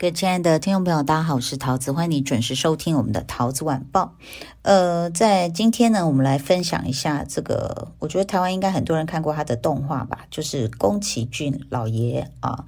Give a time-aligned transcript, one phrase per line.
[0.00, 4.14] 各位亲爱的听众朋友，大家好，我是桃子，欢迎你准时收听我们的桃子晚报。
[4.62, 12.64] 呃，在今天呢，我们来分享一下这个，我觉得台湾应该很多人看过他的动画吧，就是宫崎骏老爷啊。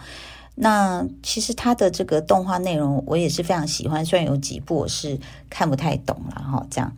[0.57, 5.19] 那其实他的这个动画内容我也是非常喜欢，虽然有几部我是
[5.49, 6.67] 看不太懂了哈。
[6.71, 6.95] 这样，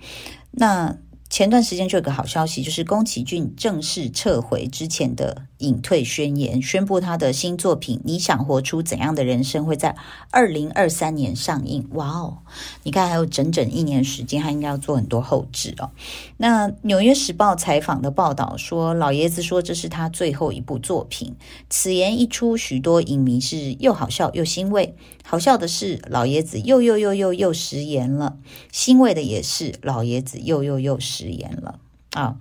[0.51, 0.97] 那。
[1.31, 9.97] 前段时间就有个好消息，就是宫崎骏正式撤回之前的隐退宣言，宣布他的新作品《你想活出怎样的人生》会在
[10.31, 11.89] 二零二三年上映。
[11.93, 12.39] 哇哦，
[12.83, 15.91] 你看还有整整一年时间，他应该要做很多后置哦。
[16.37, 21.35] 那《纽约时报》采访的报道说，老爷子说这是他最后一部作品。
[21.71, 24.97] 此言一出，许多影迷是又好笑又欣慰。
[25.25, 28.37] 好笑的是，老爷子又又又又又食言了；
[28.71, 31.79] 欣慰的也是，老爷子又又又食言了
[32.15, 32.37] 啊！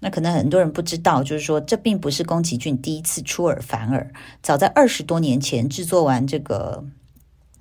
[0.00, 4.10] 那可能很多人不知道，就是说，这并不是宫崎骏第一次出尔反尔。
[4.42, 6.84] 早在二十多年前制作完这个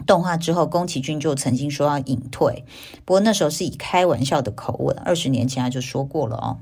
[0.06, 2.66] 动画之后，宫崎骏就曾经说要隐退，
[3.04, 4.96] 不过那时候是以开玩笑的口吻。
[5.06, 6.58] 二十年前他就说过了哦。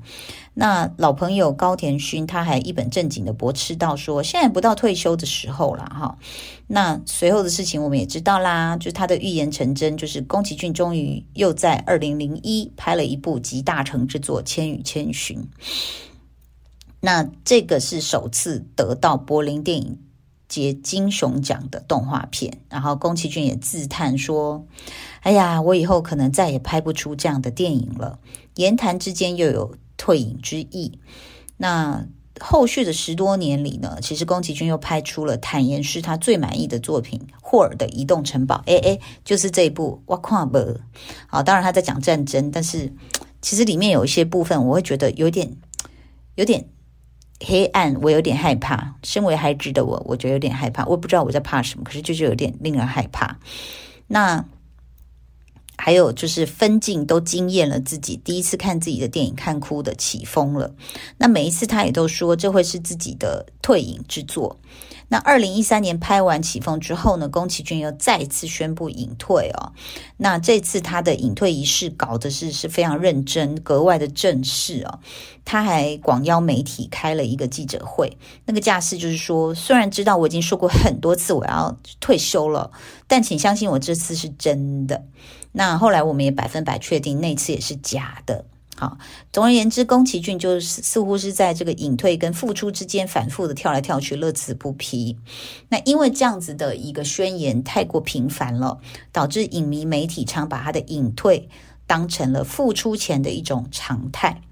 [0.54, 6.16] 那老朋友高田勋他还一本正经的驳斥到说，现在不到退休的时候了哈。
[6.66, 15.38] 那随后的事情我们也知道啦，就是他的预言成真，就是宫崎骏终于又在二零零一拍了一部集大成之作《千与千寻》。
[17.00, 19.98] 那这个是首次得到柏林电影
[20.54, 24.64] 节金熊奖的动画片，然后宫崎骏也自叹说
[25.22, 28.20] ：“哎呀，我以后可能再也拍不出这样的电影了。”
[28.54, 31.00] 言谈之间又有退隐之意。
[31.56, 32.06] 那
[32.38, 38.62] 后续的十多年里呢，其实宫崎骏又拍出了坦言是他最满意的作品《霍尔的移动城堡》。
[38.70, 40.52] 哎哎，就是这一部《我看无》。
[41.26, 42.92] 好，当然他在讲战争，但是
[43.42, 45.56] 其实里面有一些部分，我会觉得有点
[46.36, 46.68] 有点。
[47.40, 48.94] 黑暗，我有点害怕。
[49.02, 50.84] 身为孩子的我，我觉得有点害怕。
[50.84, 53.38] 我也不知道我在怕什么，可是就是有点令人害怕。
[54.06, 54.44] 那
[55.76, 60.74] 还有就是分镜都惊艳了自己，第一次看自己的电影看哭的起风了。
[61.18, 64.58] 那每一次他也都说这会是自己的退隐之作。
[65.08, 69.72] 那二零一三年拍完《起风》之后呢，宫崎骏又再次宣布隐退哦。
[70.16, 75.00] 那这次他的隐退仪式搞的是是非常认真、格外的正式哦。
[75.44, 78.16] 他还广邀媒体开了一个记者会，
[78.46, 82.70] 那个架势就是说，虽然知道我已经说过很多次我要退休了，
[83.06, 85.04] 但请相信我这次是真的。
[85.52, 88.46] 那后来我们也百分百确定那次也是假的。
[88.76, 88.98] 好，
[89.32, 95.16] 总而言之，宫崎骏就是似乎是在这个隐退跟复出之间反复的跳来跳去，乐此不疲。
[95.68, 98.80] 那因为这样子的一个宣言太过频繁了，
[99.12, 101.48] 导致影迷媒体常把他的隐退
[101.86, 104.42] 当成了复出前的一种常态。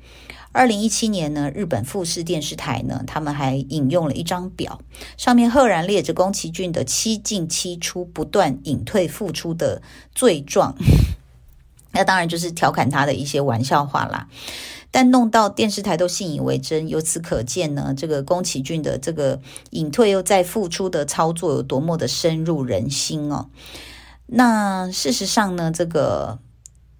[0.52, 4.80] 二零一七年呢，日本富士电视台呢，他们还引用了一张表，
[5.16, 9.82] 上面赫然列着宫崎骏的七进七出、不断隐退复出的
[10.14, 10.76] 罪状。
[11.92, 14.28] 那当然就是调侃他的一些玩笑话啦，
[14.90, 16.88] 但弄到电视台都信以为真。
[16.88, 23.48] 由此可见呢，这个宫崎骏的这个隐退又再复出的操作有多么的深入人心哦。
[24.26, 26.38] 那事实上呢，这个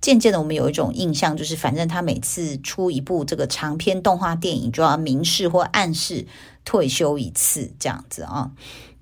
[0.00, 6.26] 渐渐的我们有一种印象，就是反正他每次出一部这个长篇动画电影，就要明示或暗示
[6.64, 8.50] 退休一次这样子啊。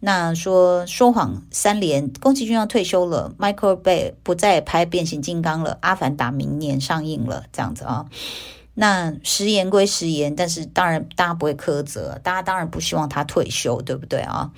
[0.03, 8.07] 那说说谎三连，宫崎骏要退休了，Michael Bay 不再拍变形金刚了，阿凡达明年上映了，这样子啊。
[8.73, 14.51] 那食言归食言，但是当然大家不会苛责，大家当然不希望他退休，对不对啊？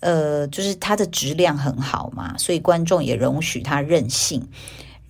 [0.00, 4.42] 呃，就是他的质量很好嘛，所以观众也容许他任性。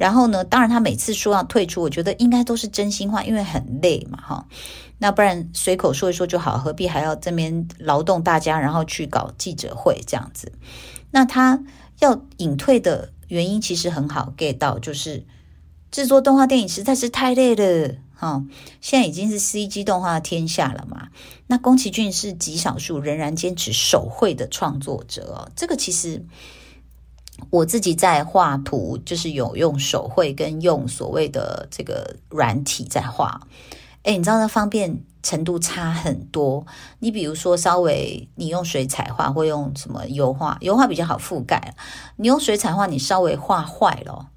[0.00, 4.47] 然后呢，当然他每次说要退出，我觉得应该都是真心话，因为很累嘛，哈。
[4.97, 10.51] 那不然随口说一说就好，何必还要这边劳动大家，然后去搞记者会这样子？
[11.10, 11.63] 那他
[11.98, 15.22] 要隐退的原因其实很好 get 到，就是
[15.91, 18.42] 制作动画电影实在是太累了哈。
[18.80, 21.09] 现在已经是 CG 动画天下了嘛。
[21.47, 25.51] 那宫崎骏是极少数仍然坚持手绘的创作者哦。
[25.54, 26.24] 这个其实
[27.48, 33.41] 我自己在画图，就是有用手绘跟用所谓的这个软体在画。
[34.03, 36.66] 哎，你知道那方便程度差很多。
[37.01, 41.75] 你比如说，稍微你用水彩画或用什么油画，油画比较好覆盖。
[42.16, 44.31] 你用水彩画，你稍微画坏了，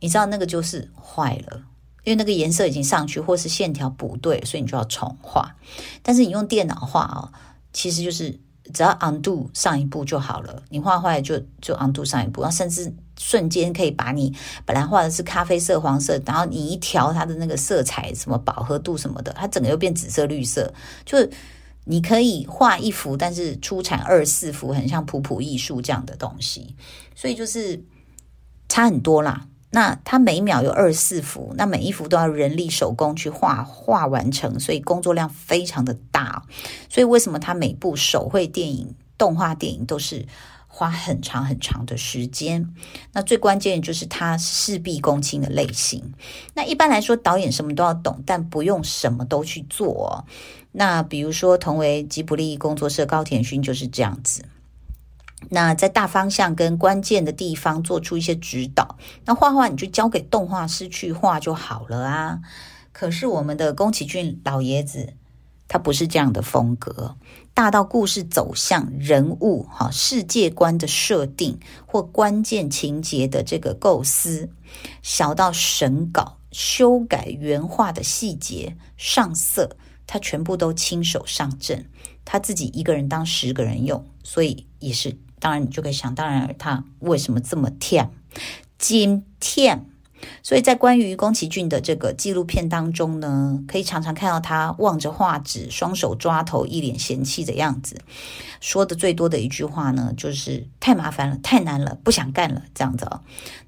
[0.00, 1.62] 你知道那个就是坏了，
[2.02, 5.54] 因为那个颜色已经上去，或是线条不对，所以你就要重画。
[6.02, 7.30] 但是你用电脑画哦，
[7.72, 8.40] 其实就是
[8.72, 10.62] 只要 undo 上一步就好了。
[10.70, 14.34] 你画坏就就 undo 上一步，然后甚至瞬间可以把你
[14.64, 20.72] 本来画的是咖啡色、黄色，然后你一调它的那个色彩，什么饱和度什么的，它整个又变紫色、绿色。
[21.04, 21.30] 就是
[21.84, 26.74] 你可以画一幅，但是出产二四幅，很像普普艺术这样的东西。
[27.14, 27.84] 所以就是
[28.68, 29.46] 差很多啦。
[29.74, 36.44] 那它每秒有二十四幅，那每一幅都要人力手工去画画完成，所以工作量非常的大。
[36.88, 40.26] 所以为什么它每部手绘电影、动画电影都是
[40.68, 42.72] 花很长很长的时间？
[43.12, 46.14] 那最关键就是它事必躬亲的类型。
[46.54, 50.24] 那一般来说，导演什么都要懂，但不用什么都去做。
[50.70, 54.44] 那比如说，同为吉卜力工作室高田勋就是这样子。
[55.50, 62.40] 那在大方向跟关键的地方做出一些指导，那画画你就交给动画师去画就好了啊。
[62.92, 65.14] 可是我们的宫崎骏老爷子，
[65.66, 67.16] 他不是这样的风格，
[67.52, 74.50] 大到故事走向、人物哈、世界观的设定或关键情节的这个构思，
[75.02, 79.76] 小到审稿、修改原画的细节、上色，
[80.06, 81.90] 他全部都亲手上阵，
[82.24, 85.16] 他自己一个人当十个人用，所以也是。
[85.44, 88.10] 当然，你就可以想当然，他为什么这么甜？
[88.78, 89.84] 今天。
[90.42, 98.00] 所以在关于宫崎骏的这个纪录片当中呢，可以常常看到他望着画纸，双手抓头，一脸嫌弃的样子。
[98.58, 103.06] 说的最多的一句话呢，就是太麻烦了，太难了，不想干了，这样子。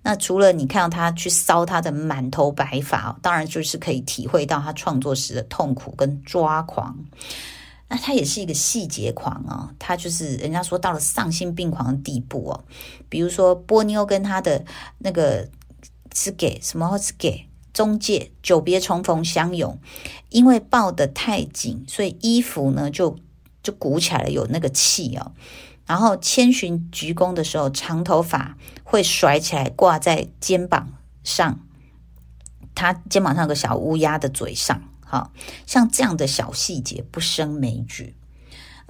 [0.02, 6.96] 那除了你看到他去搔他的满头白发，当然就是可以体会到他创作时的痛苦跟抓狂。
[7.88, 12.64] 那他也是一个细节狂啊、哦，他就是人家说到了丧心病狂的地步哦。
[13.08, 14.64] 比如说波妞跟他的
[14.98, 15.48] 那个
[16.12, 19.78] 是给什么是给中介久别重逢相拥，
[20.30, 23.16] 因为抱得太紧，所以衣服呢就
[23.62, 25.32] 就鼓起来了，有那个气哦。
[25.86, 30.92] 然后千寻鞠躬的时候，长头发会甩起来挂在肩膀
[31.22, 31.60] 上，
[32.74, 34.82] 他肩膀上有个小乌鸦的嘴上。
[35.06, 35.32] 好
[35.66, 38.14] 像这样的小细节不胜枚举。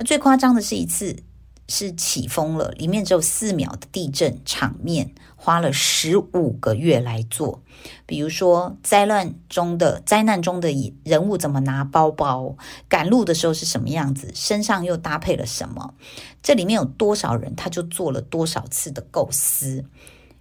[0.05, 1.23] 最夸张的是一次
[1.69, 7.63] 是起风了，里面只有四秒的地震场面，花了十五个月来做。
[8.07, 10.71] 比如说灾难中的灾难中的
[11.05, 12.57] 人物怎么拿包包，
[12.89, 15.95] 赶路的时候是什么样子，身上又搭配了什么，
[16.43, 19.85] 这里面有多少人，他就做了多少次的构思。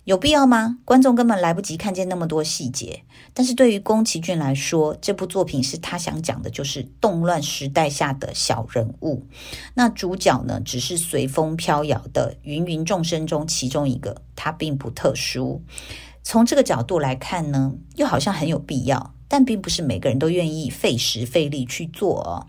[0.05, 0.77] 有必要吗？
[0.85, 3.01] 观众根本来不及看见那么多细节。
[3.33, 9.25] 但是对于宫崎骏来说，这部作品是他想讲的，就是动乱时代下的小人物。
[9.73, 15.63] 那主角呢，只是随风飘摇的芸芸众生中其中一个，他并不特殊。
[16.21, 22.45] 从这个角度来看呢，又好像很有必要，但并不是每个人都愿意费时费力去做哦。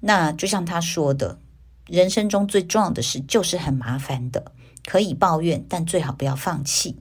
[0.00, 1.38] 那就像他说的，
[1.86, 4.52] 人生中最重要的事就是很麻烦的。
[4.86, 6.96] 可以抱怨，但最好不要放弃。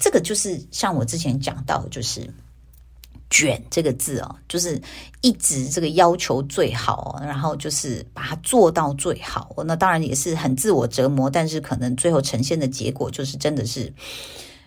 [0.00, 2.28] 这个就是像我之前讲到的，就是
[3.30, 4.78] “卷”这个字哦，就是
[5.22, 9.54] 一直这个要求最好，然后就是把它做到最好。
[9.64, 13.92] 那当然也是很自我折磨，但是可能最后呈现的结果就是真的是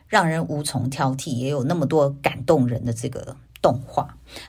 [0.08, 4.08] 让人无从挑剔，也有那么多感动人的这个动画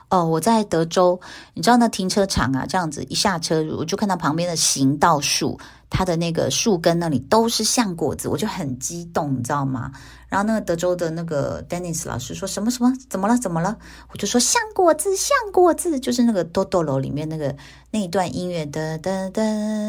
[0.09, 0.23] 哦。
[0.27, 1.19] 我在德州，
[1.55, 5.59] 你知道那停车场啊，这样子一下车，我就看到旁边的行道树。
[5.89, 9.89] 它的那个树根那里都是橡果子，我就很激动，你知道吗？
[10.27, 13.77] 然后那个德州的那个 Dennis 老师说什么什么怎么了怎么了？
[14.11, 17.55] 我就说橡果子橡果子，就是那个多多楼里面那个
[17.89, 19.41] 那一段音乐哒哒哒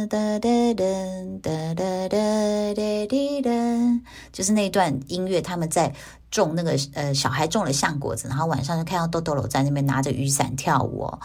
[0.09, 3.51] 哒哒哒哒哒哒哒哒哒，
[4.31, 5.93] 就是那一段音乐，他们在
[6.31, 11.19] 种那个呃小孩种了橡果子，然后晚上就看到豆豆罗在那边拿着雨伞跳舞，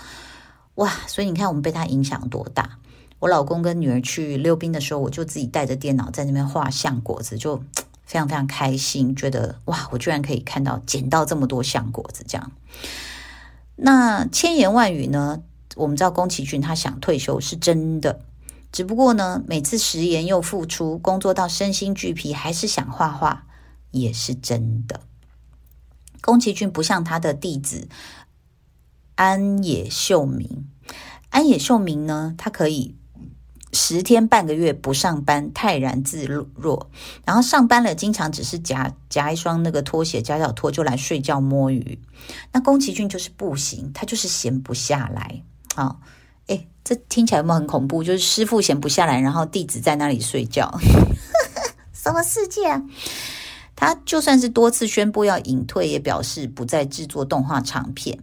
[0.76, 0.92] 哇！
[1.08, 2.78] 所以你看我们被他影响多大。
[3.20, 7.64] 我老公跟女儿去溜冰的时候，我就自己带着电脑在那边画橡果子，就
[8.06, 12.52] 非常非常开心，觉得哇，我居然可以看到捡到这么多橡果子这样。
[13.76, 15.42] 那千言万语呢？
[15.76, 18.20] 我们知道宫崎骏他想退休是真的，
[18.72, 23.48] 只不过呢，每次食言又复出，工作到身心俱疲，还是想画画，
[23.94, 25.00] 也是真的。
[26.20, 27.88] 宫崎骏不像他的弟子
[29.16, 30.68] 安野秀明，
[31.30, 32.96] 安野秀明呢，他可以。
[33.76, 36.92] 十天半个月不上班，泰然自若。
[37.26, 41.98] 然后上班了，经常只是夹夹一双那个拖鞋，夹脚拖就来睡觉摸鱼。
[42.52, 45.42] 那宫崎骏就是不行，他就是闲不下来。
[45.74, 46.00] 好，
[46.46, 48.04] 诶，这听起来有没有很恐怖？
[48.04, 50.72] 就是师傅闲不下来，然后弟子在那里睡觉，
[51.92, 52.62] 什么世界？
[53.76, 58.20] 他就算是多次宣布要隐退，也表示不再制作动画长片。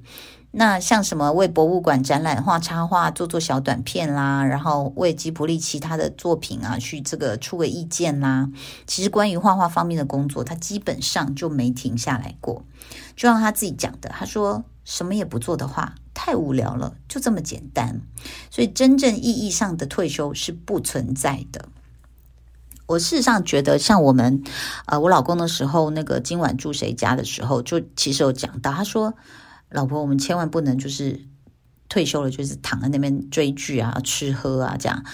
[0.53, 8.51] 那像什么为博物馆展览画插画、做做小短片啦，然后为吉卜力其他的作品啊去这个出个意见啦，
[8.85, 12.65] 其实关于画画方面的工作，他基本上就没停下来过。
[13.15, 18.01] 就像他自己讲的，他说什么也不做的话太无聊了，就这么简单。
[18.51, 21.69] 所以真正意义上的退休是不存在的。
[22.91, 24.43] 我事实上觉得，像我们
[24.87, 29.15] 呃，我老公的时候，那个今晚住谁家的时候，就其实有讲到，他说。
[29.73, 31.21] 老婆，我们千万不能就是
[31.89, 35.05] 退休了，就是躺在那边追剧啊、吃喝啊这样。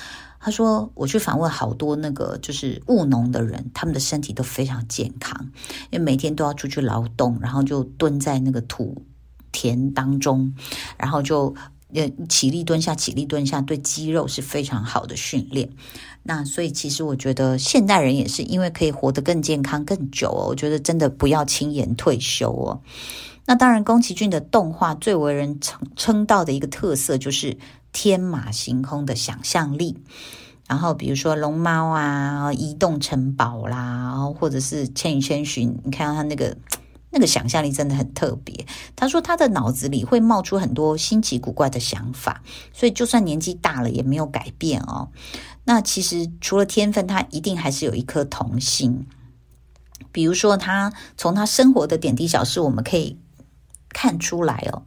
[0.40, 5.50] 他说，我去访问好多那个就是务农的人，他们的身体都非常健康，
[5.90, 9.04] 因为每天都要出去劳动，然后就蹲在那个土
[9.52, 10.54] 田当中，
[10.97, 11.54] 然后就
[11.95, 15.69] 呃起立蹲下、起立蹲下，对肌肉是非常好的训练。
[16.23, 22.81] 那所以其实我觉得现代人也是因为可以活得更健康、更久哦，我觉得真的不要轻言退休哦。
[23.45, 27.57] 那当然，宫崎骏的动画最为人称称道的一个特色就是
[27.93, 29.97] 天马行空的想象力。
[30.69, 36.57] 然后，比如说龙猫啊、移动城堡啦，或者是《千与千寻》，你看到他那个
[37.16, 38.66] 那个想象力真的很特别。
[38.94, 42.42] 他说他的脑子里会冒出很多新奇古怪的想法，
[42.75, 45.08] 所以就算年纪大了也没有改变哦。
[45.64, 49.06] 那其实除了天分，他一定还是有一颗童心。
[50.12, 53.18] 比如说，他从他生活的点滴小事，我们可以。
[53.99, 54.83] 看出来哦，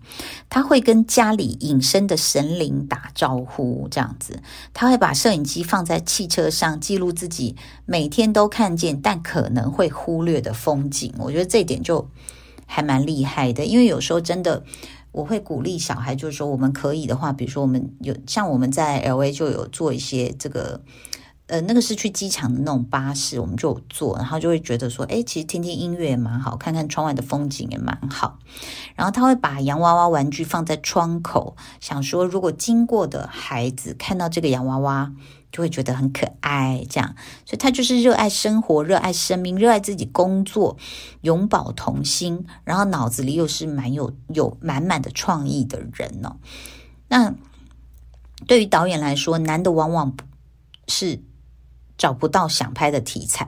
[0.51, 4.39] 他会跟家里隐身的神灵打招呼，这样子，
[4.71, 7.55] 他会把摄影机放在汽车上，记录自己
[7.87, 11.11] 每天都看见但可能会忽略的风景。
[11.17, 12.07] 我觉得这一点就
[12.67, 14.63] 还蛮厉害的，因为有时候真的，
[15.11, 20.81] 我会鼓励小孩，就是说我们可以的话，比如说我们有像我们在 LA 就有做一些这个。
[21.49, 28.37] 呃，那个是去机场的那种巴士，我们就有坐，然后就会觉得说，诶，其实听听音乐也蛮好，看看窗外的风景也蛮好。
[28.95, 35.11] 然后他会把洋娃娃玩具放在窗口，想说如果经过的孩子看到这个洋娃娃，
[35.51, 37.15] 就会觉得很可爱，这样。
[37.45, 40.77] 所以他就是热爱生活、热爱生命、热爱自己工作，
[41.21, 46.37] 永葆童心，然后脑子里又是蛮有有满满的创意的人呢、哦。
[47.07, 47.33] 那
[48.45, 50.23] 对于导演来说，难的往往不
[50.87, 51.23] 是。
[51.99, 53.45] 找不到想拍的题材，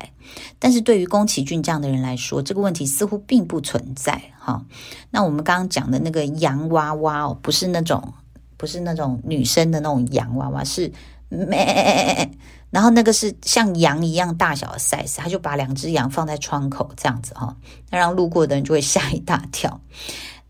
[0.59, 4.63] 但是对于宫崎骏这样的人来说，这个问题似乎并不存在哈。
[5.09, 8.13] 那我们刚刚讲的那个洋娃娃哦，不是那种，
[8.57, 10.91] 不是那种女生的那种洋娃娃，是
[11.29, 12.29] 咩，
[12.69, 17.55] 然后那个是像羊一样大小的 size，他就把两只羊放在窗口这样子哈，
[17.89, 19.79] 那让路过的人就会吓一大跳。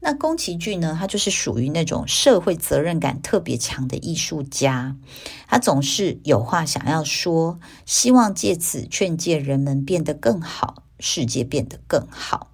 [0.03, 0.97] 那宫崎骏呢？
[0.99, 4.95] 他就是属于那种社会责任感特别强的艺术家，
[5.47, 12.51] 他总是有话想要说，希望借此劝诫人们变得更好，世界变得更好。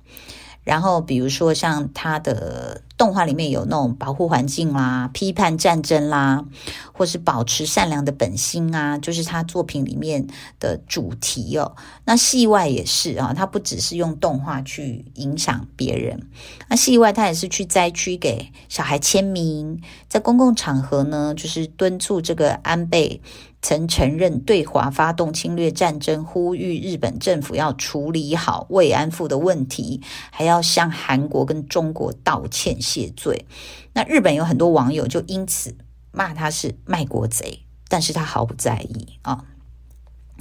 [0.64, 6.44] 然后，比如说像他的动画里面有那种保护环境啦、批判战争啦，
[6.92, 10.26] 或是保持善良的本心啊，就是他作品里面
[10.60, 11.76] 的主题哦。
[12.06, 16.28] 那戏外也是啊，他不只是用动画去影响别人，
[16.68, 23.22] 那戏外他也是去灾区给小孩签名，在公共场合呢，就是敦促这个安倍。
[23.68, 33.46] 曾承认对华发动侵略战争，呼吁日本政府要处理好慰安妇的问题，还要向韩国跟中国道歉谢罪。
[33.92, 35.76] 那日本有很多网友就因此
[36.14, 39.44] 骂他是卖国贼，但是他毫不在意啊，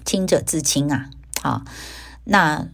[0.04, 1.10] 清者自清啊，
[1.42, 1.64] 啊，
[2.22, 2.68] 那。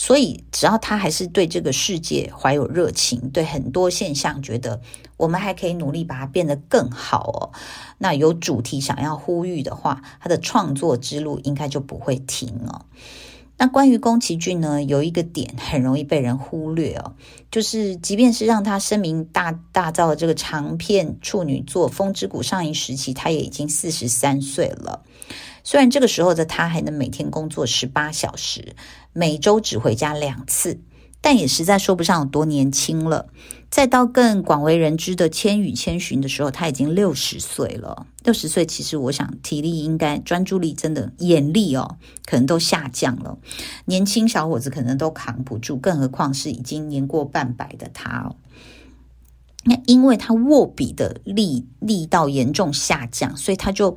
[0.00, 4.80] 所以，只要他还是对这个世界怀有热情，对很多现象觉得
[5.16, 7.50] 我们还可以努力把它变得更好哦。
[7.98, 12.86] 那有主题想要呼吁的话，他的创作之路应该就不会停哦。
[13.56, 17.14] 那关于宫崎骏呢，有一个点很容易被人忽略哦，
[17.50, 25.02] 就是即便是让他声名大大噪的这个长片处女作《风之谷》上映时期，他也已经四十三岁了。
[25.68, 28.74] 虽然这个时候的他还能每天工作十八小时，
[29.12, 30.80] 每周只回家两次，
[31.20, 33.26] 但也实在说不上有多年轻了。
[33.68, 38.06] 再到更广为人知的《千与千寻》的时候，他已经六十岁了。
[38.24, 43.36] 六十岁，其实我想体力应该、专注力真的、眼力哦，可能都下降了。
[43.84, 48.36] 年轻小伙子可能都扛不住，更何况是已经年过半百的他哦。
[49.68, 53.96] 那因为他握笔的力力道严重下降，所以他就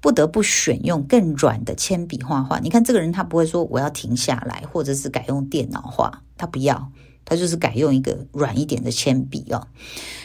[0.00, 2.58] 不得不选用更软的铅笔画画。
[2.58, 6.90] 你看这个人，他不会说我要停下来，或者是改用电脑画，他不要，
[7.24, 9.68] 他就是改用一个软一点的铅笔哦。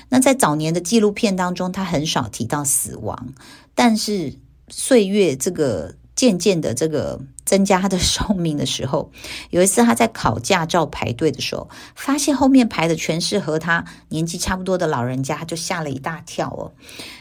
[0.10, 3.34] 那在早年的纪录片当中，他很少提到死亡，
[3.76, 4.34] 但是
[4.70, 9.12] 岁月这个渐渐的这个增加他的寿命的时候，
[9.52, 16.74] 有一次他在考驾照排队的时候，发现后面排的全是和他年纪差不多的老人家，就吓了一大跳哦。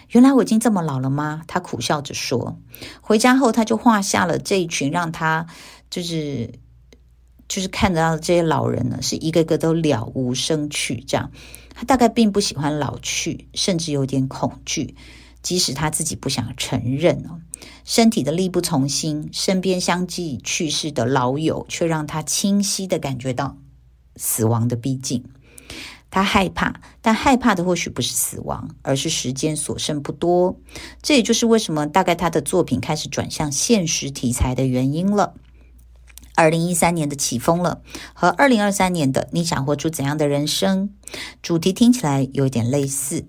[0.09, 1.43] 原来我已经这么老了吗？
[1.47, 2.59] 他苦笑着说。
[3.03, 5.47] 回家后，他就画下了这一群让他
[5.91, 6.51] 就是
[7.49, 11.05] 就是看得到的这些老人呢，是一个个都了无生趣。
[11.07, 11.31] 这样，
[11.75, 14.95] 他大概并不喜欢老去，甚至有点恐惧。
[15.47, 17.39] 即使他自己不想承认哦，
[17.85, 23.57] 身体的力不从心，身边相继去世的老友，却让他清晰的感觉到
[24.17, 25.25] 死亡的逼近。
[26.11, 30.59] 他害怕，但害怕的或许不是死亡，而是时间所剩不多。
[31.01, 35.35] 这也就是为什么大概他的作品开始转向现实题材的原因了。
[36.35, 37.83] 二零一三年的起风了，
[38.15, 40.91] 和二零二三年的你想活出怎样的人生，
[41.41, 43.29] 主题听起来有点类似。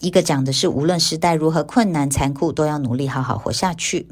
[0.00, 4.06] 一个讲的是无论时代如何困难残酷，都要努力好好活下去；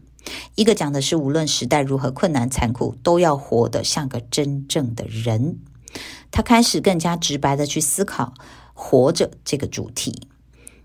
[0.57, 5.59] 一个讲的是无论时代如何困难残酷，都要活得像个真正的人。
[6.31, 8.35] 他开始更加直白的去思考
[8.75, 10.29] “活着”这个主题。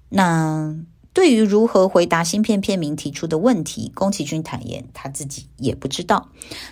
[0.10, 0.76] 那
[1.14, 6.30] 对于如何回答新片片名提出的问题，宫崎骏坦言他自己也不知道。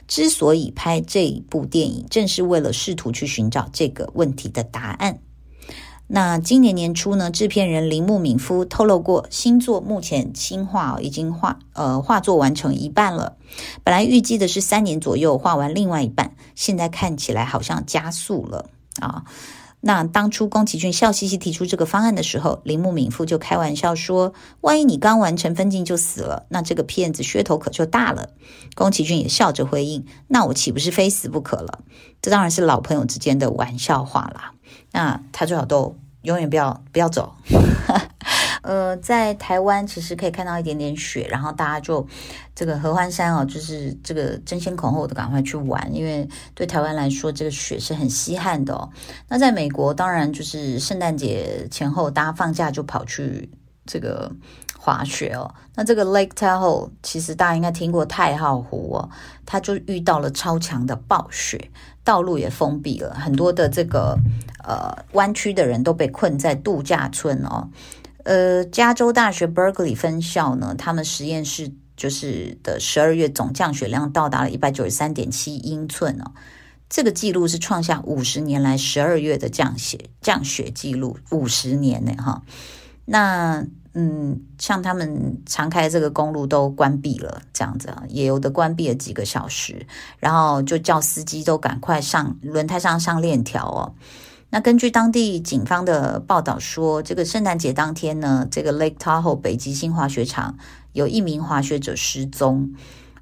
[0.08, 5.20] 之所以拍这部电影，正是为了试图去寻找这个问题的答案。
[6.12, 13.38] 那今年年初呢，制片人铃木敏夫透露过，新作目前新画已经画呃画作完成一半了，
[13.84, 19.24] 本来预计的是三年左右画完另外一半，现在看起来好像加速了啊。
[19.82, 28.30] 那当初宫崎骏笑嘻嘻提出这个方案的时候，铃木敏夫就开玩笑说：“万一你刚完成分镜就死了，那这个片子噱头可就大了。”
[28.76, 31.80] 宫崎骏也笑着回应：“那我岂不是非死不可了？”
[32.22, 34.52] 这当然是老朋友之间的玩笑话啦。
[34.92, 37.36] 那他最好都永远不要不要走。
[38.70, 42.06] 呃，在台湾其实可以看到一点点雪，然后大家就
[42.54, 48.88] 这个合欢山哦，就是这个争先恐后的赶快去玩，因为对台湾来说，这个雪是很稀罕的哦。
[49.28, 53.50] 那在美国，当然就是圣诞节前后，大家放假就跑去
[53.88, 54.32] 这个
[54.78, 55.52] 滑雪哦。
[55.74, 59.10] 那这个 Lake Tahoe 其实大家应该听过太浩湖哦，
[59.48, 61.72] 它就遇到了超强的暴雪。
[62.04, 64.16] 道路也封闭了，很多的这个
[64.64, 67.68] 呃湾区的人都被困在度假村哦。
[68.30, 76.32] 呃，加州大学 Berkeley 分校呢，他们实验室就是的十二月总降雪量到达了一百九十三点七英寸哦，
[76.88, 82.44] 这个记录是创下五十年来十二月的降雪降雪记录，五十年呢哈。
[83.06, 83.66] 那
[83.96, 89.88] 嗯，像他们常开这个公路都关闭了，这样子啊，也有的关闭了几个小时，
[90.20, 93.96] 然后就叫司机都赶快上轮胎上上链条哦。
[94.52, 100.58] 那根据当地警方的报道说，这个圣诞节当天呢，这个 Lake Tahoe 北极星滑雪场
[100.94, 102.74] 有一名滑雪者失踪。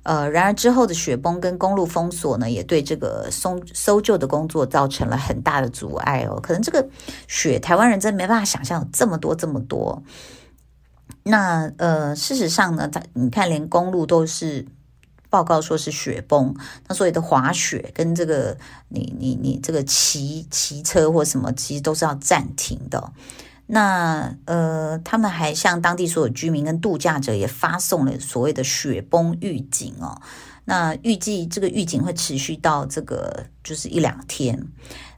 [0.03, 6.39] 呃，然而之后的雪崩跟公路封锁呢，也对这个搜搜救的工作造成了很大的阻碍哦。
[6.41, 6.87] 可能这个
[7.27, 10.01] 雪，台湾人真没办法想象有这么多这么多。
[11.23, 14.65] 那呃，事实上呢，它你看，连公路都是
[15.37, 16.55] 报告说是雪崩，
[16.87, 23.13] 那所有的滑雪跟这个你你你这个骑骑车或什么，其实都是要暂停的。
[23.67, 30.19] 那呃，他们还向当地所有居民跟度假者也发送了所谓的雪崩预警哦。
[30.65, 34.67] 那预计这个预警会持续到这个就是一两天。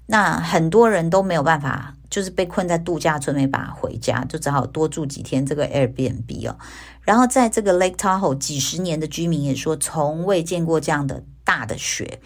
[0.07, 6.57] 那很多人都没有办法，就是被困在度假村没办法回家，就只好多住几天这个 Airbnb 哦。
[7.01, 12.19] 然后在这个 Lake Tahoe 几十年的居民也说，从未见过这样的大的雪。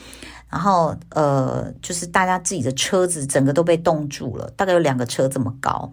[0.49, 5.91] 然后呃，就是大家自己的车子整个都被冻住了，大概有两个车这么高。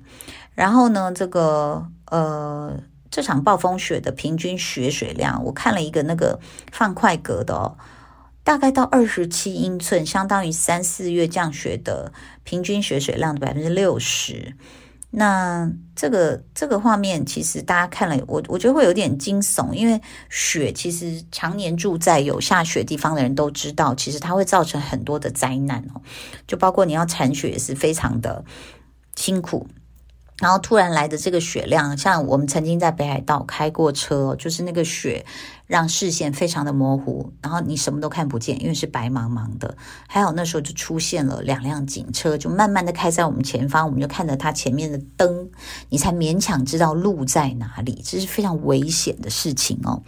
[0.55, 2.79] 然后呢，这个呃，
[3.11, 6.39] 这场暴风雪的平均雪水量，我看了一个那个
[6.71, 7.77] 放快格的哦。
[8.43, 14.57] 大概到二十七英寸，相当于三四月降雪的平均雪水量的百分之六十。
[15.13, 26.01] 那这个这个画面，其实大家看了，我我觉得会有点惊悚，因为雪其实常年住在有下雪地方的人都知道，其实它会造成很多的灾难哦，
[26.47, 28.45] 就包括你要铲雪也是非常的
[29.17, 29.67] 辛苦。
[30.39, 35.27] 然后突然来的这个雪量，像我们曾经在北海道开过车，就是那个雪
[35.71, 39.77] 让视线非常的模糊，然后你什么都看不见，因为是白茫茫的。
[40.09, 45.49] 还好那时候就出现了两辆警车，就慢慢的开在我们前方，我们就看着它前面的灯，
[45.89, 48.03] 你才勉强知道路在哪里。
[48.05, 50.03] 这是非常危险的事情哦。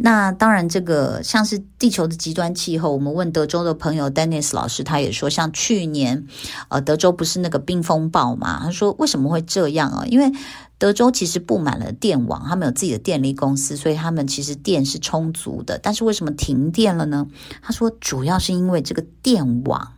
[0.00, 6.26] 那当然，这个像是地球的极端气候，我们问德州的朋友 Dennis 老师，他也说，像去年，
[6.70, 8.60] 呃，德州不是那个冰风暴嘛？
[8.64, 10.04] 他说为什么会这样啊？
[10.06, 10.32] 因为
[10.78, 15.76] 德州其实布满了电网，他们有自己的电力公司，所以他们其实电是充足的。
[15.78, 17.26] 但是为什么停电了呢？
[17.60, 19.94] 他说主要是因为这个电网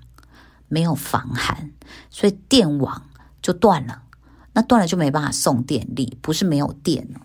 [0.69, 1.71] 没有防寒，
[2.11, 3.03] 所以电网
[3.43, 4.03] 就断了。
[4.53, 7.21] 那断了就没办法送电力，不是没有电了。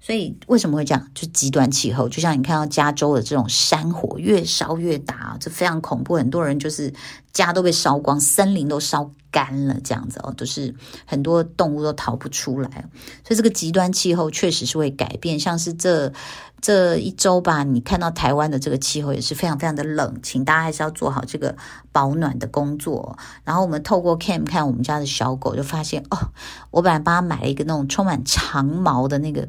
[0.00, 1.08] 所以为什么会这样？
[1.12, 6.14] 就极端气候，就像你看到加州的这种山火越烧越大，这非常恐怖。
[6.14, 6.94] 很多人就是
[7.32, 12.88] 家都被烧光，森林都烧干了，这样子哦，都是很多动物都逃不出来。
[13.24, 16.12] 所以这个极端气候确实是会改变，像是这
[16.60, 21.56] 这一周吧，你看到台湾的这个气候也是非常非常的冷，请大家还是要做好这个
[21.92, 23.18] 保暖的工作。
[23.44, 26.32] 然后我们透过 Cam 看我们家的小狗，就发现哦，
[26.70, 29.48] 我本来帮他买了一个那种充满长毛的那个。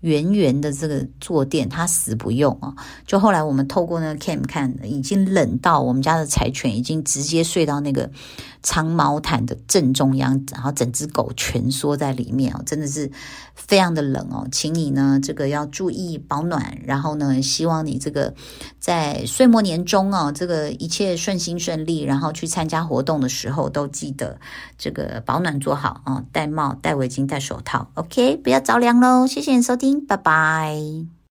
[0.00, 2.74] 圆圆的这个坐垫，它死不用啊！
[3.06, 8.10] 就后来我们透过那个 cam 看，已经冷到我们家的柴犬已经直接睡到那个
[8.62, 13.10] 长毛毯的正中央，然后整只狗蜷缩在里面哦，真的是
[13.54, 14.48] 非常的冷哦。
[14.50, 18.32] 请你呢，这个要注意保暖，然后呢，希望你这个
[18.78, 24.38] 在岁末年终哦，这个一切顺心顺利，然后去参加活动的时候都记得
[24.78, 29.26] 这个保暖做好啊，戴帽、戴围巾、戴手套，OK，不要着凉喽。
[29.26, 29.89] 谢谢你收听。
[30.06, 31.19] 拜拜。